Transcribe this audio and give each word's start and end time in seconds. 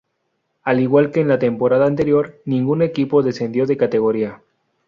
Al 0.63 0.79
igual 0.79 1.11
que 1.11 1.19
en 1.19 1.27
la 1.27 1.37
temporada 1.37 1.85
anterior, 1.85 2.41
ningún 2.45 2.81
equipo 2.81 3.21
descendió 3.21 3.67
de 3.67 3.77
categoría. 3.77 4.41